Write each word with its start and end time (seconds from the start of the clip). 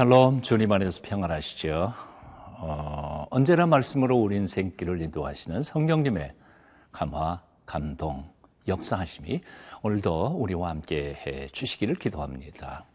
샬롬 0.00 0.40
주님 0.40 0.72
안에서 0.72 1.02
평안하시죠. 1.02 1.92
어, 2.60 3.26
언제나 3.28 3.66
말씀으로 3.66 4.16
우리 4.16 4.34
인생길을 4.36 4.98
인도하시는 4.98 5.62
성령님의 5.62 6.32
감화, 6.90 7.42
감동, 7.66 8.24
역사하심이 8.66 9.42
오늘도 9.82 10.36
우리와 10.38 10.70
함께 10.70 11.18
해 11.26 11.48
주시기를 11.48 11.96
기도합니다. 11.96 12.86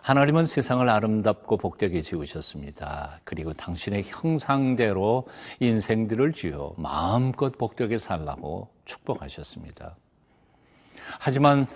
하나님은 0.00 0.46
세상을 0.46 0.88
아름답고 0.88 1.58
복되게 1.58 2.00
지으셨습니다. 2.00 3.20
그리고 3.24 3.52
당신의 3.52 4.04
형상대로 4.06 5.26
인생들을 5.60 6.32
지어 6.32 6.72
마음껏 6.78 7.52
복되게 7.58 7.98
살라고 7.98 8.70
축복하셨습니다. 8.86 9.96
하지만 11.20 11.66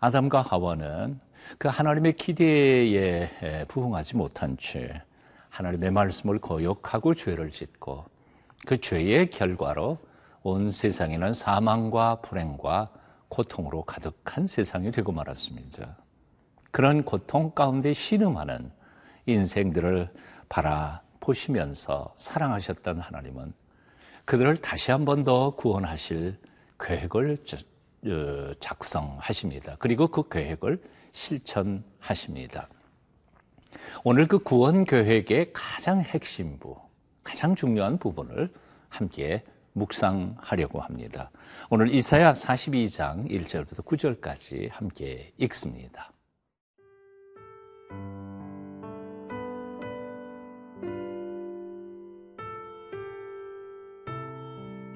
아담과 0.00 0.42
하와는 0.42 1.20
그 1.58 1.68
하나님의 1.68 2.14
기대에 2.16 3.64
부응하지 3.68 4.16
못한 4.16 4.56
채 4.58 5.02
하나님의 5.50 5.90
말씀을 5.90 6.38
거역하고 6.40 7.14
죄를 7.14 7.50
짓고 7.52 8.04
그 8.66 8.80
죄의 8.80 9.30
결과로 9.30 9.98
온 10.42 10.70
세상에는 10.70 11.32
사망과 11.32 12.16
불행과 12.22 12.90
고통으로 13.28 13.82
가득한 13.84 14.46
세상이 14.46 14.90
되고 14.90 15.12
말았습니다. 15.12 15.96
그런 16.70 17.04
고통 17.04 17.52
가운데 17.52 17.92
신음하는 17.92 18.70
인생들을 19.26 20.10
바라보시면서 20.48 22.14
사랑하셨던 22.16 23.00
하나님은 23.00 23.52
그들을 24.24 24.56
다시 24.58 24.90
한 24.90 25.04
번 25.04 25.24
더 25.24 25.54
구원하실 25.54 26.38
계획을 26.80 27.38
어, 28.06 28.52
작성하십니다. 28.60 29.76
그리고 29.78 30.08
그 30.08 30.28
계획을 30.28 30.82
실천하십니다. 31.14 32.68
오늘 34.02 34.26
그 34.26 34.40
구원 34.40 34.84
계획의 34.84 35.52
가장 35.54 36.00
핵심부, 36.00 36.76
가장 37.22 37.54
중요한 37.54 37.98
부분을 37.98 38.52
함께 38.88 39.42
묵상하려고 39.72 40.80
합니다. 40.80 41.30
오늘 41.70 41.92
이사야 41.92 42.32
42장 42.32 43.28
1절부터 43.30 43.84
9절까지 43.84 44.70
함께 44.70 45.32
읽습니다. 45.38 46.12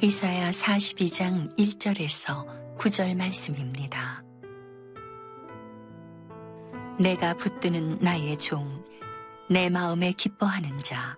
이사야 0.01 0.51
42장 0.51 1.57
1절에서 1.57 2.47
9절 2.77 3.17
말씀입니다. 3.17 4.28
내가 7.01 7.35
붙드는 7.35 7.99
나의 8.01 8.37
종, 8.39 8.85
내 9.49 9.71
마음에 9.71 10.11
기뻐하는 10.11 10.83
자, 10.83 11.17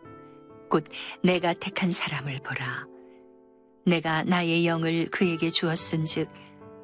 곧 0.68 0.84
내가 1.22 1.54
택한 1.54 1.90
사람을 1.90 2.40
보라. 2.44 2.86
내가 3.86 4.22
나의 4.24 4.66
영을 4.66 5.06
그에게 5.06 5.50
주었은즉 5.50 6.28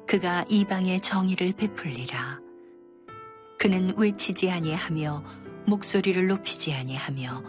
그가 0.07 0.45
이방의 0.49 1.01
정의를 1.01 1.53
베풀리라. 1.53 2.39
그는 3.59 3.95
외치지 3.97 4.49
아니하며 4.49 5.23
목소리를 5.67 6.27
높이지 6.27 6.73
아니하며 6.73 7.43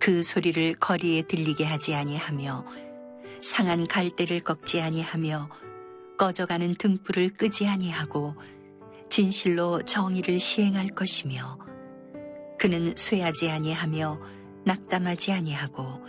그 0.00 0.22
소리를 0.22 0.76
거리에 0.76 1.22
들리게 1.22 1.66
하지 1.66 1.94
아니하며 1.94 2.64
상한 3.42 3.86
갈대를 3.86 4.40
꺾지 4.40 4.80
아니하며 4.80 5.50
꺼져가는 6.16 6.74
등불을 6.74 7.34
끄지 7.34 7.66
아니하고 7.66 8.34
진실로 9.10 9.82
정의를 9.82 10.38
시행할 10.38 10.86
것이며 10.88 11.58
그는 12.58 12.94
쇠하지 12.96 13.50
아니하며 13.50 14.20
낙담하지 14.64 15.32
아니하고 15.32 16.00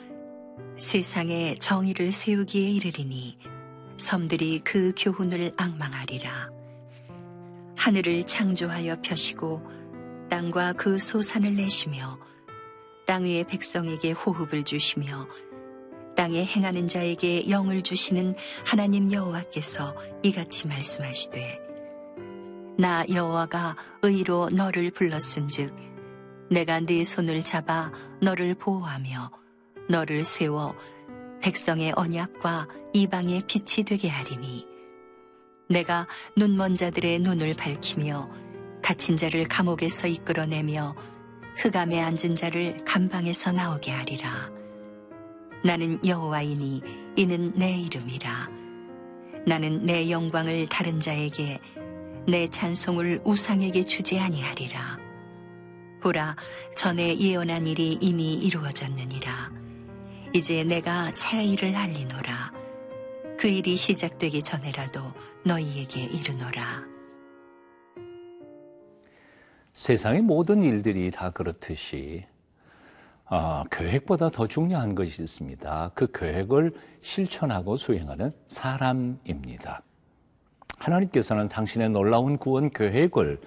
세상에 0.77 1.55
정의를 1.55 2.11
세우기에 2.11 2.69
이르리니 2.69 3.37
섬들이 3.97 4.61
그 4.63 4.93
교훈을 4.97 5.53
악망하리라. 5.57 6.49
하늘을 7.75 8.25
창조하여 8.27 9.01
펴시고 9.01 9.61
땅과 10.29 10.73
그 10.73 10.97
소산을 10.97 11.55
내시며 11.55 12.19
땅 13.05 13.25
위의 13.25 13.43
백성에게 13.45 14.11
호흡을 14.11 14.63
주시며 14.63 15.27
땅에 16.15 16.45
행하는 16.45 16.87
자에게 16.87 17.49
영을 17.49 17.81
주시는 17.81 18.35
하나님 18.65 19.11
여호와께서 19.11 19.95
이같이 20.23 20.67
말씀하시되 20.67 21.60
나 22.77 23.05
여호와가 23.07 23.75
의로 24.01 24.49
너를 24.49 24.91
불렀은즉 24.91 25.75
내가 26.49 26.79
네 26.79 27.03
손을 27.03 27.43
잡아 27.43 27.91
너를 28.21 28.55
보호하며 28.55 29.31
너를 29.89 30.25
세워 30.25 30.75
백성의 31.41 31.93
언약과 31.95 32.67
이방의 32.93 33.43
빛이 33.47 33.85
되게 33.85 34.09
하리니 34.09 34.67
내가 35.69 36.07
눈먼 36.35 36.75
자들의 36.75 37.19
눈을 37.19 37.53
밝히며 37.53 38.29
갇힌 38.81 39.15
자를 39.17 39.47
감옥에서 39.47 40.07
이끌어내며 40.07 40.95
흑암에 41.57 42.01
앉은 42.01 42.35
자를 42.35 42.83
감방에서 42.85 43.51
나오게 43.51 43.91
하리라. 43.91 44.49
나는 45.63 46.03
여호와이니 46.05 46.81
이는 47.15 47.53
내 47.55 47.79
이름이라. 47.79 48.49
나는 49.45 49.85
내 49.85 50.09
영광을 50.09 50.67
다른 50.67 50.99
자에게 50.99 51.59
내 52.27 52.47
찬송을 52.47 53.21
우상에게 53.23 53.83
주지 53.83 54.19
아니하리라. 54.19 54.99
보라, 56.01 56.35
전에 56.75 57.17
예언한 57.17 57.65
일이 57.67 57.97
이미 57.99 58.33
이루어졌느니라. 58.33 59.51
이제 60.33 60.63
내가 60.63 61.11
새 61.13 61.43
일을 61.43 61.75
알리노라. 61.75 62.53
그 63.37 63.47
일이 63.47 63.75
시작되기 63.75 64.43
전에라도 64.43 65.01
너희에게 65.45 66.03
이르노라. 66.03 66.83
세상의 69.73 70.21
모든 70.21 70.61
일들이 70.61 71.09
다 71.09 71.31
그렇듯이 71.31 72.25
어, 73.25 73.63
계획보다 73.71 74.29
더 74.29 74.45
중요한 74.45 74.93
것이 74.93 75.23
있습니다. 75.23 75.91
그 75.95 76.11
계획을 76.11 76.73
실천하고 77.01 77.77
수행하는 77.77 78.31
사람입니다. 78.47 79.83
하나님께서는 80.79 81.49
당신의 81.49 81.89
놀라운 81.89 82.37
구원 82.37 82.69
계획을 82.69 83.39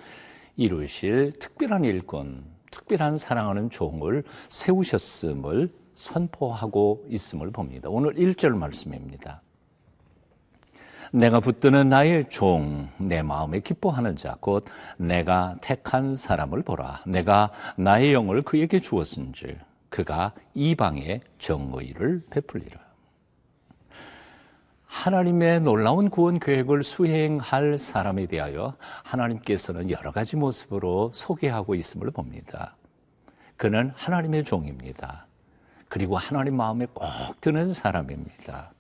이루실 0.57 1.33
특별한 1.39 1.85
일꾼, 1.85 2.45
특별한 2.71 3.19
사랑하는 3.19 3.71
종을 3.71 4.25
세우셨음을 4.49 5.71
선포하고 5.95 7.05
있음을 7.09 7.51
봅니다. 7.51 7.89
오늘 7.89 8.15
1절 8.15 8.57
말씀입니다. 8.57 9.43
내가 11.13 11.39
붙드는 11.39 11.89
나의 11.89 12.29
종, 12.29 12.89
내 12.99 13.23
마음에 13.23 13.61
기뻐하는 13.61 14.17
자, 14.17 14.37
곧 14.41 14.65
내가 14.97 15.57
택한 15.61 16.17
사람을 16.17 16.63
보라. 16.63 17.03
내가 17.07 17.53
나의 17.77 18.13
영을 18.13 18.43
그에게 18.43 18.81
주었은지 18.81 19.57
그가 19.91 20.33
이방의 20.55 21.21
정의를 21.39 22.25
베풀리라. 22.31 22.84
하나님의 24.95 25.61
놀라운 25.61 26.09
구원 26.09 26.39
계획을 26.39 26.85
수행할 26.85 27.77
사람에 27.77 28.27
대하여 28.27 28.77
하나님께서는 29.03 29.91
여러 29.91 30.13
가지 30.13 30.37
모습으로 30.37 31.11
소개하고 31.13 31.75
있음을 31.75 32.11
봅니다. 32.13 32.77
그는 33.57 33.93
하나님의 33.97 34.45
종입니다. 34.45 35.27
그리고 35.89 36.17
하나님 36.17 36.57
마음에 36.57 36.87
꼭 36.87 37.05
드는 37.41 37.73
사람입니다. 37.73 38.73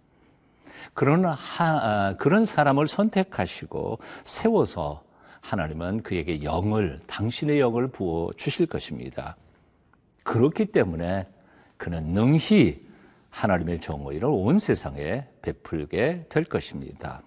그런, 0.94 1.25
하, 1.26 1.37
아, 1.58 2.17
그런 2.17 2.44
사람을 2.44 2.87
선택하시고 2.87 3.99
세워서 4.22 5.02
하나님은 5.40 6.05
그에게 6.05 6.44
영을, 6.44 7.00
당신의 7.06 7.58
영을 7.58 7.88
부어 7.88 8.31
주실 8.37 8.67
것입니다. 8.67 9.37
그렇기 10.22 10.67
때문에 10.67 11.26
그는 11.76 12.05
능히 12.14 12.83
하나님의 13.34 13.81
정의를 13.81 14.28
온 14.28 14.58
세상에 14.58 15.26
베풀게 15.42 16.26
될 16.28 16.44
것입니다. 16.44 17.20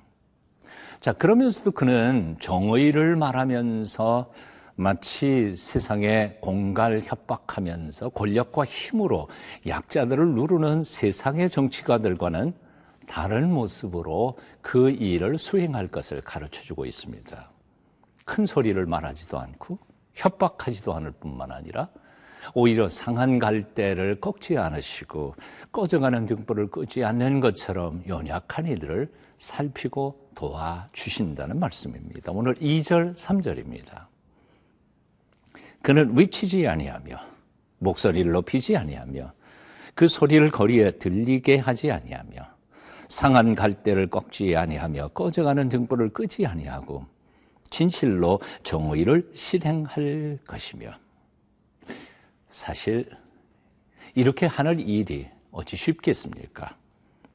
자, 1.02 1.12
그러면서도 1.12 1.72
그는 1.72 2.38
정의를 2.40 3.18
말하면서 3.18 4.32
마치 4.76 5.56
세상에 5.56 6.38
공갈 6.40 7.02
협박하면서 7.04 8.10
권력과 8.10 8.64
힘으로 8.64 9.28
약자들을 9.68 10.34
누르는 10.34 10.86
세상의 10.86 11.50
정치가들과는 11.50 12.54
다른 13.08 13.52
모습으로 13.52 14.38
그 14.62 14.90
일을 14.92 15.38
수행할 15.38 15.88
것을 15.88 16.22
가르쳐 16.22 16.62
주고 16.62 16.86
있습니다. 16.86 17.52
큰 18.24 18.46
소리를 18.46 18.86
말하지도 18.86 19.40
않고 19.40 19.80
협박하지도 20.14 20.94
않을 20.94 21.12
뿐만 21.12 21.52
아니라 21.52 21.90
오히려 22.54 22.90
상한 22.90 23.40
갈대를 23.40 24.20
꺾지 24.20 24.58
않으시고 24.58 25.36
꺼져가는 25.72 26.26
등불을 26.26 26.68
끄지 26.68 27.04
않는 27.04 27.40
것처럼 27.40 28.04
연약한 28.08 28.68
이들을 28.68 29.12
살피고 29.38 30.30
도와주신다는 30.36 31.60
말씀입니다. 31.60 32.32
오늘 32.32 32.56
2절, 32.56 33.16
3절입니다. 33.16 34.08
그는 35.82 36.18
외치지 36.18 36.68
아니하며 36.68 37.18
목소리를 37.80 38.32
높이지 38.32 38.76
아니하며 38.76 39.34
그 39.96 40.08
소리를 40.08 40.50
거리에 40.52 40.92
들리게 40.92 41.58
하지 41.58 41.92
아니하며 41.92 42.42
상한 43.08 43.56
갈대를 43.56 44.08
꺾지 44.08 44.56
아니하며 44.56 45.10
꺼져가는 45.10 45.70
등불을 45.70 46.10
끄지 46.10 46.46
아니하고 46.46 47.06
진실로 47.70 48.40
정의를 48.64 49.30
실행할 49.34 50.40
것이며 50.46 50.92
사실 52.58 53.08
이렇게 54.16 54.48
하는 54.48 54.80
일이 54.80 55.28
어찌 55.52 55.76
쉽겠습니까? 55.76 56.76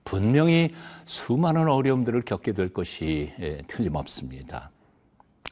분명히 0.02 0.74
수많은 1.06 1.69
어려움들을 1.69 2.22
겪게 2.22 2.52
될 2.52 2.72
것이 2.72 3.32
예, 3.38 3.62
틀림없습니다. 3.69 4.72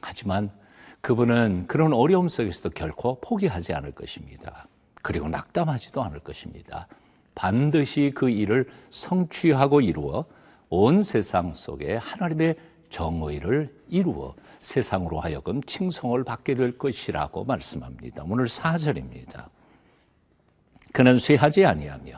하지만 0.01 0.51
그분은 0.99 1.67
그런 1.67 1.93
어려움 1.93 2.27
속에서도 2.27 2.71
결코 2.71 3.21
포기하지 3.21 3.73
않을 3.73 3.93
것입니다. 3.93 4.67
그리고 5.01 5.29
낙담하지도 5.29 6.03
않을 6.03 6.19
것입니다. 6.19 6.87
반드시 7.33 8.11
그 8.13 8.29
일을 8.29 8.69
성취하고 8.89 9.79
이루어 9.79 10.25
온 10.67 11.01
세상 11.01 11.53
속에 11.53 11.95
하나님의 11.95 12.57
정의를 12.89 13.73
이루어 13.87 14.35
세상으로 14.59 15.21
하여금 15.21 15.63
칭송을 15.63 16.25
받게 16.25 16.55
될 16.55 16.77
것이라고 16.77 17.45
말씀합니다. 17.45 18.25
오늘 18.27 18.47
4절입니다. 18.47 19.45
그는 20.93 21.17
쇠하지 21.17 21.65
아니하며 21.65 22.13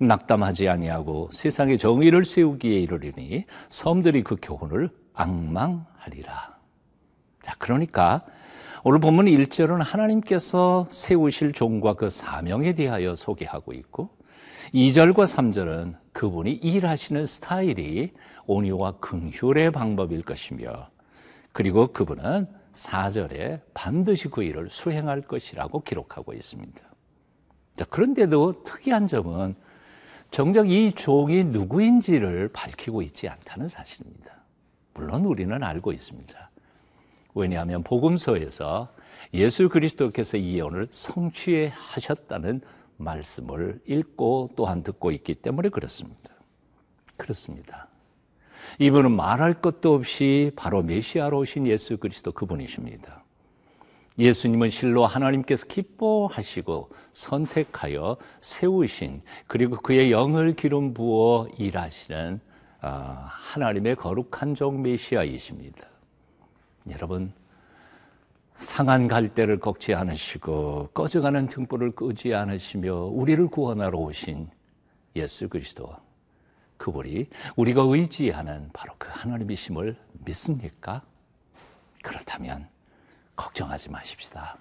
낙담하지 0.00 0.68
아니하고 0.68 1.28
세상의 1.32 1.78
정의를 1.78 2.24
세우기에 2.24 2.80
이르리니 2.80 3.44
섬들이 3.68 4.22
그 4.22 4.36
교훈을 4.40 4.90
악망하리라. 5.12 6.58
자, 7.42 7.54
그러니까 7.58 8.24
오늘 8.82 8.98
본문 8.98 9.26
1절은 9.26 9.82
하나님께서 9.82 10.86
세우실 10.90 11.52
종과 11.52 11.94
그 11.94 12.08
사명에 12.08 12.74
대하여 12.74 13.14
소개하고 13.14 13.74
있고 13.74 14.10
2절과 14.72 15.24
3절은 15.24 15.96
그분이 16.12 16.52
일하시는 16.52 17.26
스타일이 17.26 18.12
온유와 18.46 18.92
긍휼의 19.00 19.72
방법일 19.72 20.22
것이며 20.22 20.88
그리고 21.52 21.88
그분은 21.88 22.46
4절에 22.72 23.60
반드시 23.74 24.28
그 24.28 24.42
일을 24.42 24.70
수행할 24.70 25.22
것이라고 25.22 25.82
기록하고 25.82 26.32
있습니다. 26.32 26.89
자, 27.74 27.84
그런데도 27.84 28.64
특이한 28.64 29.06
점은 29.06 29.54
정작 30.30 30.70
이 30.70 30.92
종이 30.92 31.44
누구인지를 31.44 32.48
밝히고 32.52 33.02
있지 33.02 33.28
않다는 33.28 33.68
사실입니다. 33.68 34.44
물론 34.94 35.24
우리는 35.24 35.62
알고 35.62 35.92
있습니다. 35.92 36.50
왜냐하면 37.34 37.82
복음서에서 37.82 38.92
예수 39.34 39.68
그리스도께서 39.68 40.36
이 40.36 40.56
예언을 40.56 40.88
성취하셨다는 40.90 42.60
말씀을 42.96 43.80
읽고 43.86 44.50
또한 44.56 44.82
듣고 44.82 45.10
있기 45.10 45.36
때문에 45.36 45.68
그렇습니다. 45.68 46.34
그렇습니다. 47.16 47.88
이분은 48.78 49.12
말할 49.12 49.60
것도 49.60 49.94
없이 49.94 50.52
바로 50.54 50.82
메시아로 50.82 51.38
오신 51.38 51.66
예수 51.66 51.96
그리스도 51.96 52.32
그분이십니다. 52.32 53.19
예수님은 54.18 54.68
실로 54.70 55.06
하나님께서 55.06 55.66
기뻐하시고 55.66 56.90
선택하여 57.12 58.16
세우신 58.40 59.22
그리고 59.46 59.76
그의 59.76 60.12
영을 60.12 60.52
기름 60.52 60.92
부어 60.92 61.48
일하시는 61.56 62.40
아, 62.82 63.28
하나님의 63.30 63.96
거룩한 63.96 64.54
종 64.54 64.82
메시아이십니다. 64.82 65.86
여러분 66.90 67.32
상한 68.54 69.08
갈대를 69.08 69.58
꺾지 69.58 69.94
않으시고 69.94 70.90
꺼져가는 70.92 71.46
등불을 71.46 71.92
끄지 71.92 72.34
않으시며 72.34 72.94
우리를 73.04 73.46
구원하러 73.48 73.98
오신 73.98 74.50
예수 75.16 75.48
그리스도 75.48 75.94
그분이 76.76 77.28
우리가 77.56 77.82
의지하는 77.82 78.70
바로 78.72 78.94
그 78.98 79.08
하나님이심을 79.12 79.96
믿습니까? 80.24 81.02
그렇다면 82.02 82.68
걱정하지 83.40 83.90
마십시다. 83.90 84.58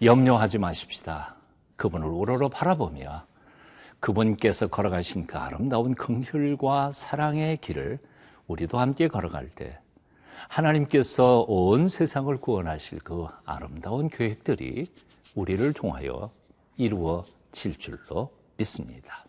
염려하지 0.00 0.56
마십시다. 0.56 1.36
그분을 1.76 2.08
우러러 2.08 2.48
바라보며 2.48 3.26
그분께서 4.00 4.68
걸어가신 4.68 5.26
그 5.26 5.36
아름다운 5.36 5.94
긍휼과 5.94 6.92
사랑의 6.92 7.58
길을 7.58 7.98
우리도 8.46 8.78
함께 8.78 9.06
걸어갈 9.06 9.50
때 9.50 9.78
하나님께서 10.48 11.44
온 11.46 11.88
세상을 11.88 12.34
구원하실 12.38 13.00
그 13.00 13.26
아름다운 13.44 14.08
계획들이 14.08 14.86
우리를 15.34 15.72
통하여 15.74 16.30
이루어질 16.78 17.76
줄로 17.76 18.32
믿습니다. 18.56 19.26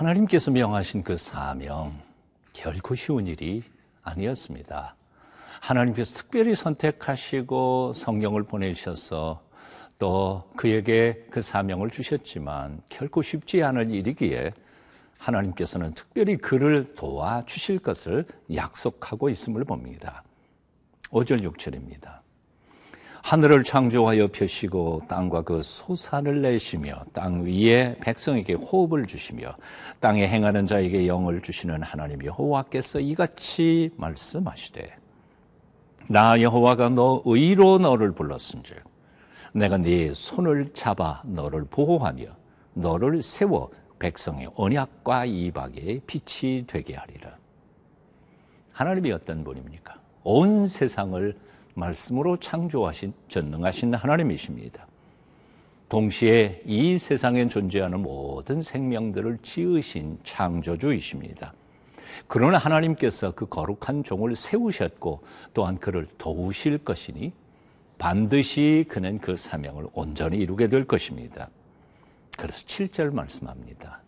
하나님께서 0.00 0.50
명하신 0.50 1.02
그 1.02 1.18
사명, 1.18 2.00
결코 2.54 2.94
쉬운 2.94 3.26
일이 3.26 3.62
아니었습니다. 4.02 4.96
하나님께서 5.60 6.14
특별히 6.14 6.54
선택하시고 6.54 7.92
성경을 7.92 8.44
보내주셔서 8.44 9.42
또 9.98 10.50
그에게 10.56 11.26
그 11.30 11.42
사명을 11.42 11.90
주셨지만 11.90 12.80
결코 12.88 13.20
쉽지 13.20 13.62
않은 13.62 13.90
일이기에 13.90 14.52
하나님께서는 15.18 15.92
특별히 15.92 16.38
그를 16.38 16.94
도와주실 16.94 17.80
것을 17.80 18.24
약속하고 18.54 19.28
있음을 19.28 19.64
봅니다. 19.64 20.22
5절 21.10 21.42
6절입니다. 21.42 22.19
하늘을 23.22 23.62
창조하여 23.62 24.28
펴시고 24.28 25.02
땅과 25.08 25.42
그 25.42 25.62
소산을 25.62 26.42
내시며 26.42 26.94
땅 27.12 27.44
위에 27.44 27.96
백성에게 28.00 28.54
호흡을 28.54 29.06
주시며 29.06 29.54
땅에 30.00 30.26
행하는 30.26 30.66
자에게 30.66 31.06
영을 31.06 31.42
주시는 31.42 31.82
하나님 31.82 32.24
여호와께서 32.24 33.00
이같이 33.00 33.90
말씀하시되 33.96 34.96
나 36.08 36.40
여호와가 36.40 36.88
너 36.88 37.22
의로 37.24 37.78
너를 37.78 38.12
불렀은즉 38.12 38.82
내가 39.52 39.76
네 39.76 40.12
손을 40.14 40.72
잡아 40.72 41.22
너를 41.24 41.64
보호하며 41.70 42.24
너를 42.74 43.22
세워 43.22 43.70
백성의 43.98 44.50
언약과 44.54 45.26
이박의 45.26 46.00
빛이 46.06 46.64
되게 46.66 46.94
하리라. 46.94 47.36
하나님이 48.72 49.12
어떤 49.12 49.44
분입니까? 49.44 50.00
온 50.22 50.66
세상을 50.66 51.36
말씀으로 51.74 52.36
창조하신 52.36 53.12
전능하신 53.28 53.94
하나님이십니다. 53.94 54.86
동시에 55.88 56.62
이 56.66 56.98
세상에 56.98 57.48
존재하는 57.48 58.00
모든 58.00 58.62
생명들을 58.62 59.38
지으신 59.42 60.18
창조주이십니다. 60.24 61.52
그러나 62.28 62.58
하나님께서 62.58 63.32
그 63.32 63.46
거룩한 63.46 64.04
종을 64.04 64.36
세우셨고 64.36 65.22
또한 65.52 65.78
그를 65.78 66.06
도우실 66.16 66.78
것이니 66.78 67.32
반드시 67.98 68.84
그는 68.88 69.18
그 69.18 69.36
사명을 69.36 69.88
온전히 69.92 70.38
이루게 70.38 70.68
될 70.68 70.86
것입니다. 70.86 71.50
그래서 72.38 72.64
7절 72.64 73.12
말씀합니다. 73.12 73.99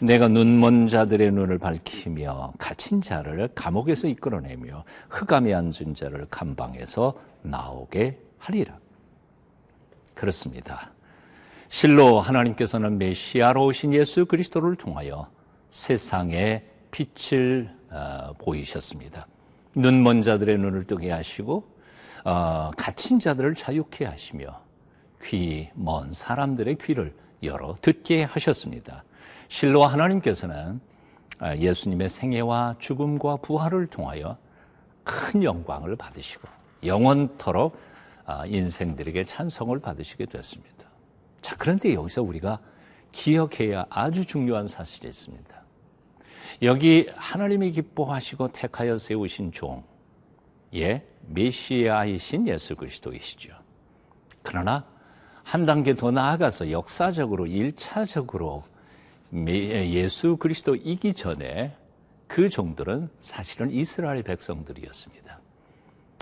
내가 0.00 0.28
눈먼 0.28 0.88
자들의 0.88 1.32
눈을 1.32 1.58
밝히며 1.58 2.52
갇힌 2.58 3.00
자를 3.00 3.48
감옥에서 3.54 4.08
이끌어내며 4.08 4.84
흑암에 5.10 5.54
앉은 5.54 5.94
자를 5.94 6.26
감방에서 6.30 7.14
나오게 7.42 8.20
하리라. 8.38 8.78
그렇습니다. 10.14 10.92
실로 11.68 12.20
하나님께서는 12.20 12.98
메시아로 12.98 13.66
오신 13.66 13.92
예수 13.94 14.26
그리스도를 14.26 14.76
통하여 14.76 15.28
세상에 15.70 16.64
빛을 16.90 17.74
어, 17.90 18.32
보이셨습니다. 18.38 19.26
눈먼 19.74 20.22
자들의 20.22 20.58
눈을 20.58 20.84
뜨게 20.84 21.10
하시고 21.10 21.64
어, 22.24 22.70
갇힌 22.76 23.18
자들을 23.18 23.54
자유케 23.54 24.04
하시며 24.04 24.60
귀 25.22 25.70
먼 25.74 26.12
사람들의 26.12 26.76
귀를 26.76 27.14
열어 27.42 27.74
듣게 27.80 28.24
하셨습니다. 28.24 29.04
실로 29.48 29.84
하나님께서는 29.84 30.80
아, 31.38 31.56
예수님의 31.56 32.08
생애와 32.08 32.76
죽음과 32.78 33.36
부활을 33.36 33.86
통하여 33.86 34.38
큰 35.04 35.42
영광을 35.42 35.96
받으시고 35.96 36.48
영원토록 36.84 37.78
아, 38.24 38.46
인생들에게 38.46 39.24
찬송을 39.24 39.80
받으시게 39.80 40.26
됐습니다. 40.26 40.86
자, 41.40 41.54
그런데 41.58 41.94
여기서 41.94 42.22
우리가 42.22 42.58
기억해야 43.12 43.86
아주 43.88 44.26
중요한 44.26 44.66
사실이 44.66 45.06
있습니다. 45.08 45.56
여기 46.62 47.08
하나님이 47.14 47.72
기뻐하시고 47.72 48.52
택하여 48.52 48.96
세우신 48.96 49.52
종, 49.52 49.84
예, 50.74 51.06
메시아이신 51.28 52.48
예수 52.48 52.76
그리스도이시죠. 52.76 53.52
그러나 54.42 54.86
한 55.42 55.66
단계 55.66 55.94
더 55.94 56.10
나아가서 56.10 56.70
역사적으로 56.70 57.44
1차적으로 57.44 58.62
예수 59.32 60.36
그리스도이기 60.36 61.14
전에 61.14 61.76
그 62.26 62.48
종들은 62.48 63.08
사실은 63.20 63.70
이스라엘 63.70 64.22
백성들이었습니다. 64.22 65.40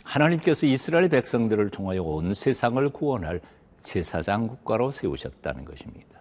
하나님께서 0.05 0.67
이스라엘 0.67 1.09
백성들을 1.09 1.71
통하여 1.71 2.03
온 2.03 2.35
세상을 2.35 2.89
구원할 2.91 3.41
제사장 3.83 4.49
국가로 4.49 4.91
세우셨다는 4.91 5.65
것입니다. 5.65 6.21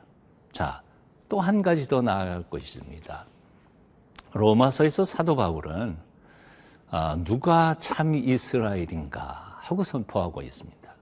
자, 0.51 0.81
또 1.29 1.39
한 1.39 1.61
가지 1.61 1.87
더 1.87 2.01
나아갈 2.01 2.43
것이 2.43 2.79
있습니다. 2.79 3.25
로마서에서 4.33 5.03
사도 5.03 5.35
바울은 5.35 5.97
아, 6.89 7.17
누가 7.23 7.75
참 7.79 8.13
이스라엘인가 8.13 9.57
하고 9.59 9.83
선포하고 9.83 10.41
있습니다. 10.41 10.93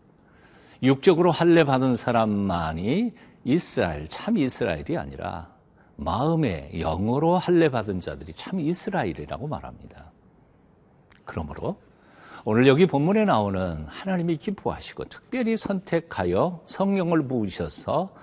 육적으로 0.83 1.31
할례 1.31 1.63
받은 1.63 1.95
사람만이 1.95 3.13
이스라엘, 3.43 4.07
참 4.07 4.37
이스라엘이 4.37 4.97
아니라 4.97 5.49
마음의 6.01 6.71
영으로 6.73 7.37
할례 7.37 7.69
받은 7.69 8.01
자들이 8.01 8.33
참 8.33 8.59
이스라엘이라고 8.59 9.47
말합니다. 9.47 10.11
그러므로 11.25 11.77
오늘 12.43 12.65
여기 12.65 12.87
본문에 12.87 13.23
나오는 13.25 13.85
하나님이 13.87 14.37
기뻐하시고 14.37 15.05
특별히 15.05 15.55
선택하여 15.55 16.61
성령을 16.65 17.27
부으셔서 17.27 18.13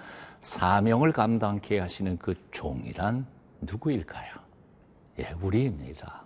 사명을 0.42 1.12
감당케 1.12 1.78
하시는 1.78 2.18
그 2.18 2.35
종이란 2.50 3.26
누구일까요? 3.61 4.35
예, 5.20 5.35
우리입니다. 5.40 6.25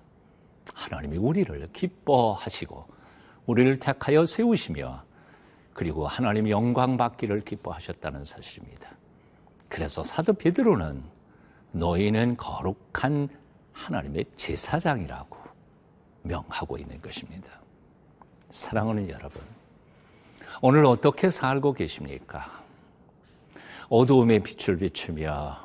하나님이 0.73 1.19
우리를 1.19 1.69
기뻐하시고 1.73 2.87
우리를 3.45 3.79
택하여 3.79 4.25
세우시며 4.25 5.03
그리고 5.75 6.07
하나님 6.07 6.49
영광 6.49 6.97
받기를 6.97 7.43
기뻐하셨다는 7.43 8.25
사실입니다. 8.25 8.91
그래서 9.69 10.03
사도 10.03 10.33
베드로는 10.33 11.03
너희는 11.73 12.37
거룩한 12.37 13.29
하나님의 13.73 14.27
제사장이라고 14.37 15.37
명하고 16.23 16.79
있는 16.79 17.01
것입니다. 17.01 17.51
사랑하는 18.51 19.09
여러분, 19.09 19.43
오늘 20.61 20.85
어떻게 20.85 21.31
살고 21.31 21.73
계십니까? 21.73 22.63
어두움의 23.89 24.43
빛을 24.43 24.79
비추며 24.79 25.59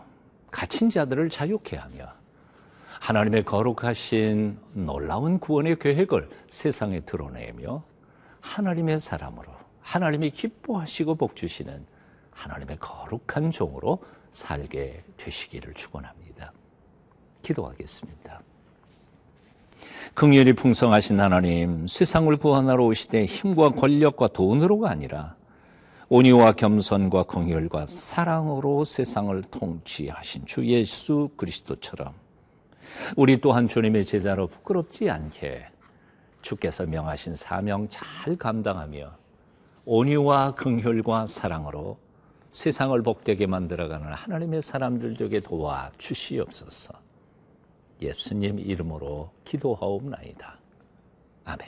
갇힌 0.49 0.89
자들을 0.89 1.29
자유케 1.29 1.77
하며 1.77 2.11
하나님의 2.99 3.43
거룩하신 3.45 4.57
놀라운 4.73 5.39
구원의 5.39 5.77
계획을 5.79 6.29
세상에 6.47 7.01
드러내며 7.01 7.83
하나님의 8.41 8.99
사람으로 8.99 9.51
하나님이 9.81 10.31
기뻐하시고 10.31 11.15
복주시는 11.15 11.85
하나님의 12.31 12.77
거룩한 12.79 13.51
종으로 13.51 14.03
살게 14.37 15.03
되시기를 15.17 15.73
축원합니다. 15.73 16.53
기도하겠습니다. 17.41 18.41
긍휼이 20.13 20.53
풍성하신 20.53 21.19
하나님, 21.19 21.87
세상을 21.87 22.35
구원하러 22.37 22.85
오시되 22.85 23.25
힘과 23.25 23.69
권력과 23.69 24.27
돈으로가 24.27 24.91
아니라 24.91 25.35
온유와 26.09 26.51
겸손과 26.53 27.23
긍휼과 27.23 27.87
사랑으로 27.87 28.83
세상을 28.83 29.41
통치하신 29.49 30.45
주 30.45 30.65
예수 30.67 31.29
그리스도처럼 31.35 32.13
우리 33.15 33.41
또한 33.41 33.67
주님의 33.67 34.05
제자로 34.05 34.47
부끄럽지 34.47 35.09
않게 35.09 35.65
주께서 36.43 36.85
명하신 36.85 37.35
사명 37.35 37.87
잘 37.89 38.35
감당하며 38.37 39.11
온유와 39.85 40.51
긍휼과 40.51 41.25
사랑으로 41.25 41.97
세상을 42.57 42.99
복되게 43.03 43.45
만들어가는 43.45 44.11
하나님의 44.11 44.63
사람들 44.63 45.15
되게 45.15 45.39
도와 45.39 45.91
주시옵소서. 45.99 46.91
예수님 48.01 48.57
이름으로 48.57 49.29
기도하옵나이다. 49.45 50.57
아멘. 51.45 51.67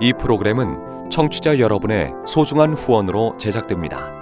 이 0.00 0.12
프로그램은 0.12 1.08
청취자 1.08 1.60
여러분의 1.60 2.10
소중한 2.26 2.74
후원으로 2.74 3.36
제작됩니다. 3.36 4.21